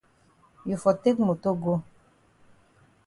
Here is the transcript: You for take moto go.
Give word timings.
You 0.65 0.77
for 0.77 0.93
take 1.03 1.19
moto 1.19 1.51
go. 1.53 1.73